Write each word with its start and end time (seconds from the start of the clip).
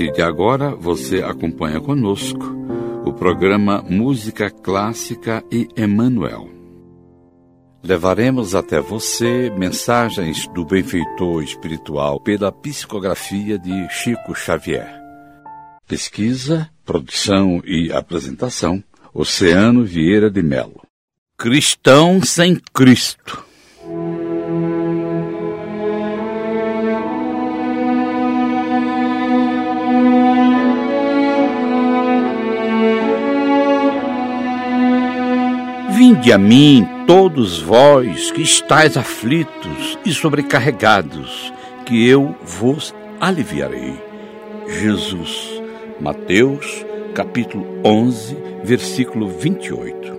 Partir 0.00 0.12
de 0.14 0.22
agora, 0.22 0.74
você 0.74 1.22
acompanha 1.22 1.78
conosco 1.78 2.56
o 3.04 3.12
programa 3.12 3.84
Música 3.86 4.48
Clássica 4.48 5.44
e 5.52 5.68
Emmanuel. 5.76 6.48
Levaremos 7.82 8.54
até 8.54 8.80
você 8.80 9.50
mensagens 9.50 10.48
do 10.54 10.64
benfeitor 10.64 11.42
espiritual 11.42 12.18
pela 12.18 12.50
psicografia 12.50 13.58
de 13.58 13.90
Chico 13.90 14.34
Xavier. 14.34 14.90
Pesquisa, 15.86 16.70
produção 16.82 17.60
e 17.62 17.92
apresentação, 17.92 18.82
Oceano 19.12 19.84
Vieira 19.84 20.30
de 20.30 20.42
Melo. 20.42 20.80
Cristão 21.36 22.22
sem 22.22 22.58
Cristo. 22.72 23.49
Vinde 36.10 36.32
a 36.32 36.38
mim, 36.38 36.84
todos 37.06 37.62
vós 37.62 38.32
que 38.32 38.42
estáis 38.42 38.96
aflitos 38.96 39.96
e 40.04 40.12
sobrecarregados, 40.12 41.52
que 41.86 42.04
eu 42.04 42.34
vos 42.42 42.92
aliviarei. 43.20 43.94
Jesus, 44.66 45.62
Mateus, 46.00 46.84
capítulo 47.14 47.64
11, 47.84 48.36
versículo 48.64 49.28
28. 49.28 50.18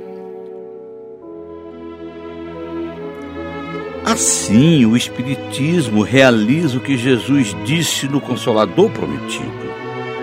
Assim, 4.05 4.85
o 4.85 4.95
Espiritismo 4.95 6.03
realiza 6.03 6.77
o 6.77 6.81
que 6.81 6.95
Jesus 6.95 7.53
disse 7.65 8.07
no 8.07 8.21
Consolador 8.21 8.89
Prometido: 8.91 9.51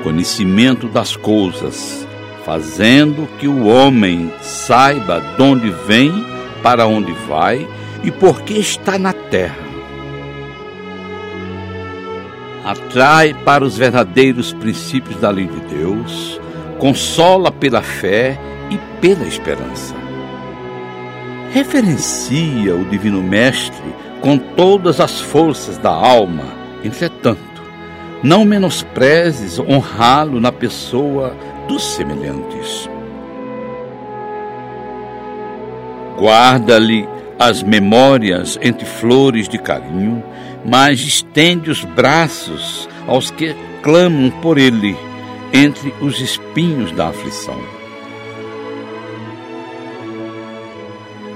conhecimento 0.02 0.89
das 0.89 1.14
coisas 1.14 2.08
fazendo 2.48 3.28
que 3.38 3.46
o 3.46 3.66
homem 3.66 4.32
saiba 4.41 5.20
de 5.20 5.42
onde 5.42 5.68
vem, 5.86 6.24
para 6.62 6.86
onde 6.86 7.12
vai 7.28 7.68
e 8.02 8.10
por 8.10 8.40
que 8.40 8.55
está 8.55 8.98
na 8.98 9.12
terra. 9.12 9.58
Atrai 12.64 13.34
para 13.44 13.62
os 13.62 13.77
verdadeiros 13.77 14.55
princípios 14.55 15.20
da 15.20 15.28
lei 15.28 15.46
de 15.46 15.60
Deus, 15.77 16.40
consola 16.78 17.52
pela 17.52 17.82
fé 17.82 18.40
e 18.70 18.78
pela 18.98 19.27
esperança. 19.27 19.94
Referencia 21.52 22.74
o 22.74 22.86
Divino 22.86 23.22
Mestre 23.22 23.94
com 24.22 24.38
todas 24.38 25.00
as 25.00 25.20
forças 25.20 25.77
da 25.77 25.90
alma, 25.90 26.44
entretanto, 26.83 27.38
não 28.22 28.46
menosprezes 28.46 29.58
honrá-lo 29.58 30.40
na 30.40 30.50
pessoa 30.50 31.36
dos 31.69 31.84
semelhantes. 31.84 32.88
Guarda-lhe 36.19 37.06
as 37.38 37.62
memórias 37.62 38.58
entre 38.61 38.84
flores 38.84 39.48
de 39.48 39.58
carinho, 39.58 40.24
mas 40.64 40.98
estende 40.98 41.70
os 41.70 41.84
braços 41.84 42.89
aos 43.06 43.30
que 43.30 43.55
clamam 43.83 44.30
por 44.42 44.58
ele 44.58 44.96
entre 45.52 45.94
os 46.00 46.20
espinhos 46.20 46.91
da 46.92 47.08
aflição. 47.08 47.58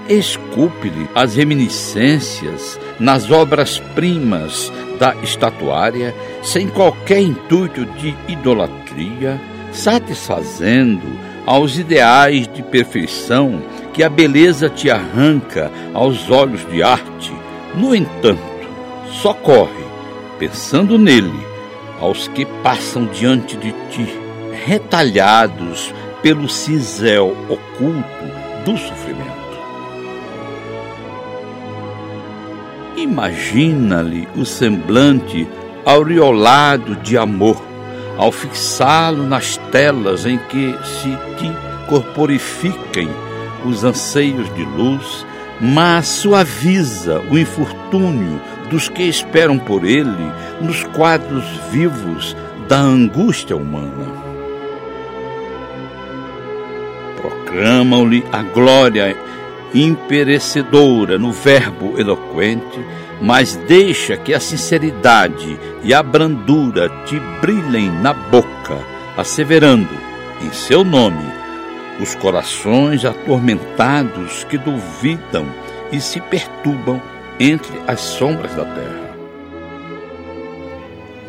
Esculpe-lhe 0.09 1.09
as 1.15 1.37
reminiscências 1.37 2.79
nas 2.99 3.31
obras-primas 3.31 4.73
da 4.99 5.15
estatuária, 5.23 6.15
sem 6.43 6.69
qualquer 6.69 7.21
intuito 7.21 7.87
de 7.87 8.15
idolatria 8.29 9.41
satisfazendo 9.73 11.07
aos 11.47 11.79
ideais 11.79 12.47
de 12.47 12.63
perfeição 12.63 13.63
que 13.93 14.03
a 14.03 14.09
beleza 14.09 14.69
te 14.69 14.91
arranca 14.91 15.71
aos 15.93 16.31
olhos 16.31 16.65
de 16.71 16.83
arte. 16.83 17.33
No 17.75 17.95
entanto, 17.95 18.41
socorre, 19.11 19.85
pensando 20.39 20.99
nele, 20.99 21.47
aos 22.01 22.29
que 22.29 22.45
passam 22.63 23.07
diante 23.07 23.57
de 23.57 23.73
ti, 23.91 24.07
retalhados 24.67 25.93
pelo 26.23 26.49
cisel 26.49 27.37
oculto 27.49 28.25
do 28.65 28.77
sofrimento. 28.77 29.33
Imagina-lhe 32.97 34.29
o 34.37 34.45
semblante 34.45 35.49
aureolado 35.85 36.95
de 36.97 37.19
amor 37.19 37.72
ao 38.17 38.31
fixá-lo 38.31 39.27
nas 39.27 39.57
telas 39.71 40.27
em 40.27 40.39
que 40.39 40.77
se 40.85 41.17
te 41.37 41.51
corporifiquem 41.89 43.09
os 43.65 43.85
anseios 43.85 44.53
de 44.55 44.65
luz, 44.65 45.27
mas 45.61 46.07
suaviza 46.09 47.21
o 47.31 47.39
infortúnio 47.39 48.41
dos 48.71 48.89
que 48.89 49.03
esperam 49.03 49.59
por 49.59 49.85
ele 49.85 50.33
nos 50.61 50.83
quadros 50.85 51.45
vivos 51.71 52.37
da 52.69 52.79
angústia 52.79 53.57
humana. 53.57 54.07
Proclamam-lhe 57.17 58.25
a 58.33 58.43
glória 58.43 59.17
imperecedora 59.75 61.19
no 61.19 61.33
verbo 61.33 61.99
eloquente 61.99 62.81
mas 63.23 63.55
deixa 63.69 64.17
que 64.17 64.35
a 64.35 64.41
sinceridade 64.41 65.59
e 65.85 65.95
a 65.95 66.03
brandura 66.03 66.89
te 67.07 67.21
brilhem 67.41 67.89
na 67.89 68.13
boca, 68.13 68.79
asseverando, 69.17 69.95
em 70.43 70.53
seu 70.53 70.83
nome, 70.83 71.25
os 72.01 72.17
corações 72.17 73.05
atormentados 73.05 74.43
que 74.45 74.59
duvidam 74.59 75.47
e 75.93 76.01
se 76.01 76.21
perturbam 76.21 77.01
entre 77.39 77.73
as 77.87 78.01
sombras 78.01 78.55
da 78.55 78.65
terra. 78.65 79.13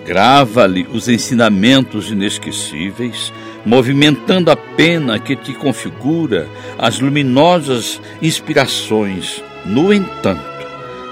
Grava-lhe 0.03 0.87
os 0.91 1.07
ensinamentos 1.07 2.09
inesquecíveis, 2.09 3.31
movimentando 3.63 4.49
a 4.49 4.55
pena 4.55 5.19
que 5.19 5.35
te 5.35 5.53
configura 5.53 6.47
as 6.77 6.99
luminosas 6.99 8.01
inspirações. 8.21 9.41
No 9.63 9.93
entanto, 9.93 10.52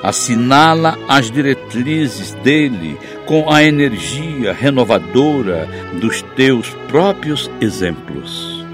assinala 0.04 0.98
as 1.08 1.30
diretrizes 1.30 2.34
dele 2.44 2.98
com 3.26 3.50
a 3.52 3.64
energia 3.64 4.54
renovadora 4.54 5.68
dos 6.00 6.22
teus 6.36 6.70
próprios 6.88 7.50
exemplos. 7.60 8.66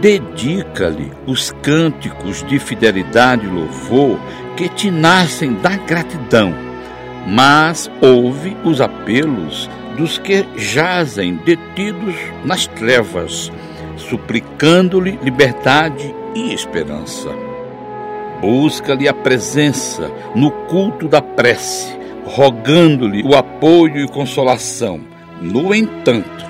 Dedica-lhe 0.00 1.12
os 1.26 1.52
cânticos 1.62 2.42
de 2.44 2.58
fidelidade 2.58 3.46
e 3.46 3.48
louvor 3.48 4.18
que 4.56 4.68
te 4.68 4.90
nascem 4.90 5.54
da 5.54 5.76
gratidão, 5.76 6.54
mas 7.26 7.90
ouve 8.00 8.56
os 8.64 8.80
apelos 8.80 9.70
dos 9.96 10.18
que 10.18 10.44
jazem 10.56 11.36
detidos 11.44 12.14
nas 12.44 12.66
trevas, 12.66 13.52
suplicando-lhe 13.96 15.18
liberdade 15.22 16.12
e 16.34 16.52
esperança 16.52 17.51
Busca-lhe 18.42 19.06
a 19.06 19.14
presença 19.14 20.10
no 20.34 20.50
culto 20.50 21.06
da 21.06 21.22
prece, 21.22 21.96
rogando-lhe 22.24 23.22
o 23.22 23.36
apoio 23.36 24.04
e 24.04 24.08
consolação. 24.08 24.98
No 25.40 25.72
entanto, 25.72 26.44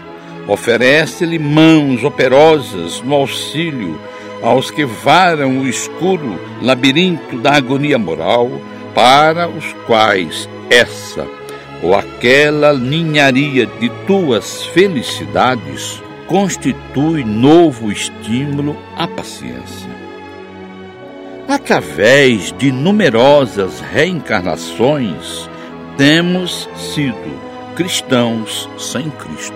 oferece-lhe 0.48 1.38
mãos 1.38 2.02
operosas 2.02 3.02
no 3.02 3.14
auxílio 3.14 4.00
aos 4.42 4.70
que 4.70 4.86
varam 4.86 5.58
o 5.58 5.68
escuro 5.68 6.40
labirinto 6.62 7.38
da 7.38 7.56
agonia 7.56 7.98
moral, 7.98 8.50
para 8.94 9.46
os 9.46 9.74
quais 9.86 10.48
essa 10.70 11.26
ou 11.82 11.94
aquela 11.94 12.72
ninharia 12.72 13.66
de 13.66 13.90
tuas 14.06 14.64
felicidades 14.64 16.02
constitui 16.26 17.22
novo 17.22 17.92
estímulo 17.92 18.74
à 18.96 19.06
paciência 19.06 19.91
através 21.52 22.50
de 22.52 22.72
numerosas 22.72 23.81
reencarnações, 23.81 25.49
temos 25.99 26.66
sido 26.75 27.14
cristãos 27.76 28.69
sem 28.78 29.10
Cristo. 29.10 29.54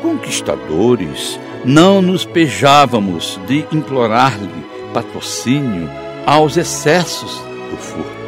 Conquistadores, 0.00 1.38
não 1.62 2.00
nos 2.00 2.24
pejávamos 2.24 3.38
de 3.46 3.66
implorar-lhe 3.70 4.64
patrocínio 4.94 5.90
aos 6.24 6.56
excessos 6.56 7.38
do 7.70 7.76
furto. 7.76 8.20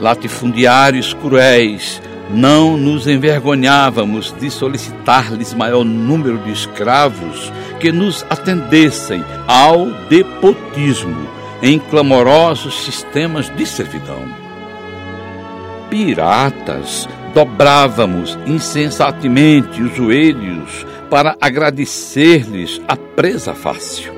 Latifundiários 0.00 1.14
cruéis, 1.14 2.02
não 2.32 2.76
nos 2.76 3.06
envergonhávamos 3.06 4.34
de 4.38 4.50
solicitar-lhes 4.50 5.52
maior 5.54 5.84
número 5.84 6.38
de 6.38 6.50
escravos 6.50 7.52
que 7.78 7.92
nos 7.92 8.24
atendessem 8.30 9.24
ao 9.46 9.86
depotismo 10.08 11.28
em 11.62 11.78
clamorosos 11.78 12.84
sistemas 12.84 13.48
de 13.54 13.66
servidão. 13.66 14.24
Piratas 15.90 17.08
dobrávamos 17.34 18.38
insensatamente 18.46 19.82
os 19.82 19.94
joelhos 19.94 20.86
para 21.10 21.36
agradecer-lhes 21.40 22.80
a 22.88 22.96
presa 22.96 23.54
fácil. 23.54 24.12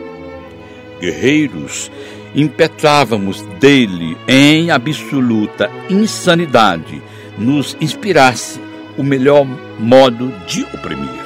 Guerreiros, 1.01 1.91
impetrávamos 2.35 3.43
dele 3.61 4.17
em 4.27 4.71
absoluta 4.71 5.71
insanidade, 5.91 7.03
nos 7.39 7.77
inspirasse 7.81 8.61
o 8.97 9.03
melhor 9.03 9.47
modo 9.79 10.33
de 10.47 10.63
oprimir. 10.75 11.25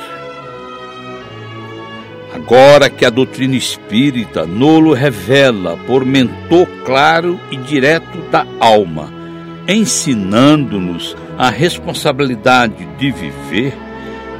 Agora 2.34 2.88
que 2.88 3.04
a 3.04 3.10
doutrina 3.10 3.56
espírita 3.56 4.46
nolo 4.46 4.92
revela 4.92 5.76
por 5.86 6.04
mentor 6.04 6.66
claro 6.84 7.38
e 7.50 7.56
direto 7.56 8.18
da 8.30 8.46
alma, 8.60 9.12
ensinando-nos 9.66 11.16
a 11.36 11.50
responsabilidade 11.50 12.86
de 12.98 13.10
viver, 13.10 13.74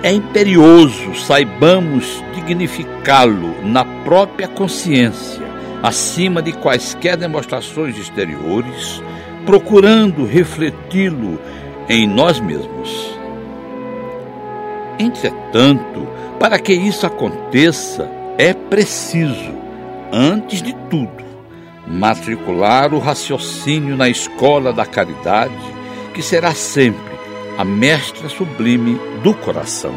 é 0.02 0.12
imperioso 0.12 1.14
saibamos 1.14 2.22
dignificá-lo 2.34 3.62
na 3.64 3.84
própria 3.84 4.46
consciência, 4.46 5.42
acima 5.82 6.40
de 6.40 6.52
quaisquer 6.52 7.16
demonstrações 7.16 7.98
exteriores, 7.98 9.02
procurando 9.48 10.26
refleti-lo 10.26 11.40
em 11.88 12.06
nós 12.06 12.38
mesmos. 12.38 13.18
Entretanto, 14.98 16.06
para 16.38 16.58
que 16.58 16.74
isso 16.74 17.06
aconteça, 17.06 18.10
é 18.36 18.52
preciso, 18.52 19.54
antes 20.12 20.60
de 20.60 20.74
tudo, 20.90 21.24
matricular 21.86 22.92
o 22.92 22.98
raciocínio 22.98 23.96
na 23.96 24.10
escola 24.10 24.70
da 24.70 24.84
caridade, 24.84 25.54
que 26.12 26.20
será 26.20 26.52
sempre 26.52 27.16
a 27.56 27.64
mestra 27.64 28.28
sublime 28.28 29.00
do 29.22 29.32
coração. 29.32 29.94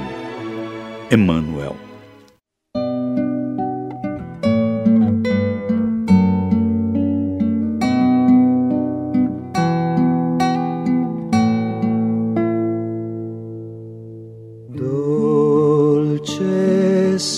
Emmanuel. 1.12 1.90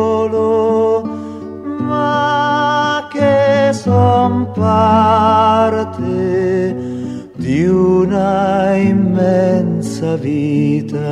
ondate 5.87 7.31
di 7.35 7.65
una 7.65 8.75
immensa 8.75 10.15
vita 10.15 11.05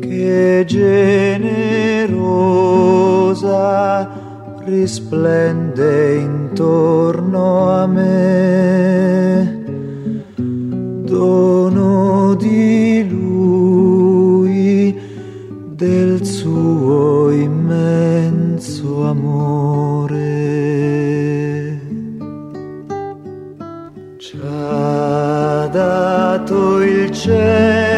che 0.00 0.64
generosa 0.66 2.18
risplende 4.64 6.16
intorno 6.16 7.70
a 7.70 7.86
me 7.86 9.58
dono 11.04 12.34
di 12.34 13.06
lui 13.08 14.98
del 15.74 16.24
suo 16.24 17.30
immenso 17.30 19.06
amore. 19.06 20.99
ricerca 27.10 27.89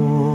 Oh. 0.00 0.27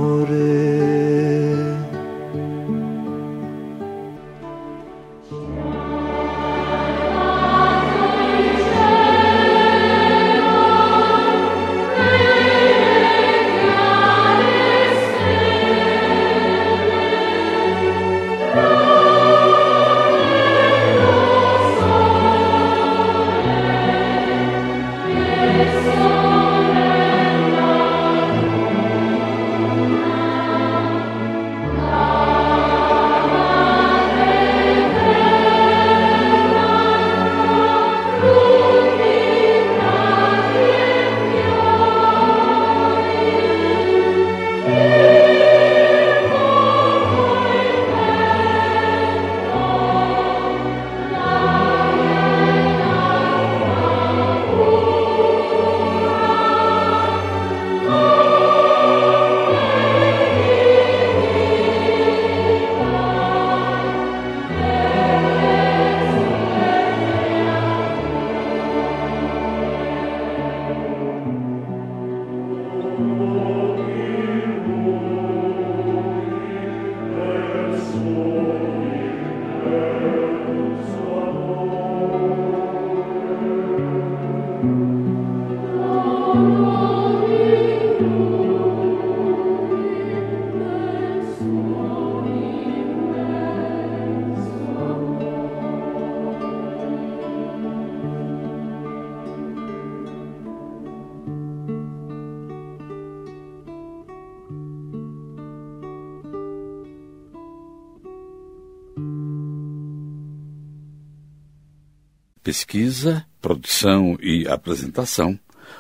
Pesquisa, 112.44 113.26
produção 113.42 114.18
e 114.22 114.46
apresentação, 114.50 115.40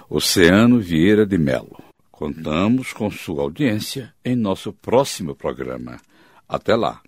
Oceano 0.09 0.79
Vieira 0.79 1.25
de 1.25 1.37
Melo. 1.37 1.77
Contamos 2.09 2.93
com 2.93 3.11
sua 3.11 3.43
audiência 3.43 4.13
em 4.23 4.33
nosso 4.33 4.71
próximo 4.71 5.35
programa. 5.35 5.99
Até 6.47 6.73
lá! 6.73 7.01